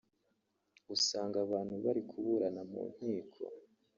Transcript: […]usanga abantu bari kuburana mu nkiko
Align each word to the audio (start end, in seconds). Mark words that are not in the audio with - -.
[…]usanga 0.95 1.37
abantu 1.45 1.73
bari 1.83 2.01
kuburana 2.09 2.61
mu 2.71 2.81
nkiko 2.93 3.41